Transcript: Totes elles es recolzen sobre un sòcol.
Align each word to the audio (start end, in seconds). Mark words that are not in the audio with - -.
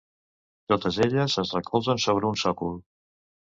Totes 0.73 0.97
elles 1.05 1.37
es 1.43 1.53
recolzen 1.59 2.03
sobre 2.09 2.33
un 2.33 2.43
sòcol. 2.49 2.85